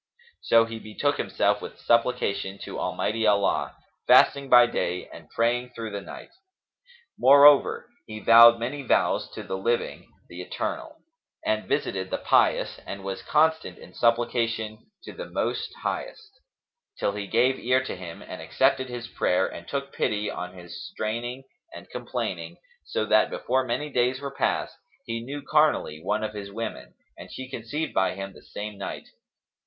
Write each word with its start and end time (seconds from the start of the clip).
So 0.41 0.65
he 0.65 0.79
betook 0.79 1.17
himself 1.17 1.61
with 1.61 1.77
supplication 1.79 2.57
to 2.63 2.79
Almighty 2.79 3.27
Allah, 3.27 3.75
fasting 4.07 4.49
by 4.49 4.65
day 4.65 5.07
and 5.07 5.29
praying 5.29 5.73
through 5.75 5.91
the 5.91 6.01
night. 6.01 6.31
Moreover, 7.19 7.87
he 8.07 8.19
vowed 8.19 8.57
many 8.59 8.81
vows 8.81 9.29
to 9.33 9.43
the 9.43 9.55
Living, 9.59 10.11
the 10.27 10.41
Eternal; 10.41 10.95
and 11.45 11.67
visited 11.69 12.09
the 12.09 12.17
pious 12.17 12.79
and 12.87 13.03
was 13.03 13.21
constant 13.21 13.77
in 13.77 13.93
supplication 13.93 14.79
to 15.03 15.13
the 15.13 15.29
Most 15.29 15.71
Highest, 15.83 16.31
till 16.97 17.11
He 17.11 17.27
gave 17.27 17.59
ear 17.59 17.83
to 17.83 17.95
him 17.95 18.23
and 18.23 18.41
accepted 18.41 18.89
his 18.89 19.07
prayer 19.07 19.45
and 19.45 19.67
took 19.67 19.93
pity 19.93 20.31
on 20.31 20.55
his 20.57 20.83
straining 20.83 21.43
and 21.75 21.87
complaining; 21.91 22.57
so 22.85 23.05
that, 23.05 23.29
before 23.29 23.63
many 23.65 23.91
days 23.91 24.19
were 24.19 24.31
past, 24.33 24.75
he 25.05 25.21
knew 25.23 25.43
carnally 25.43 26.01
one 26.03 26.23
of 26.23 26.33
his 26.33 26.51
women 26.51 26.95
and 27.19 27.31
she 27.31 27.47
conceived 27.47 27.93
by 27.93 28.15
him 28.15 28.33
the 28.33 28.41
same 28.41 28.79
night. 28.79 29.05